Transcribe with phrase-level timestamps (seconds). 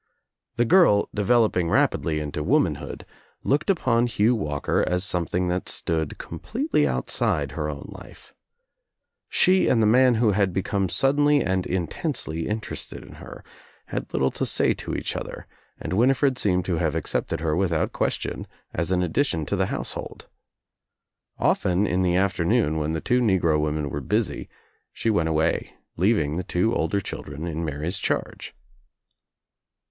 [0.55, 3.05] The girl, developing rapidly into womanhood,
[3.43, 8.33] looked upon Hugh Walker as something that stood completely outside her own life.
[9.29, 13.43] She and the man who had become suddenly and intensely interested in her
[13.89, 15.45] had little to say to each other
[15.79, 20.27] and Winifred seemed to have accepted her without question as an addition to the household.
[21.37, 24.49] Often in the afternoon when the two negro women were busy
[24.91, 28.55] she went away leaving the two older children in Mary's charge.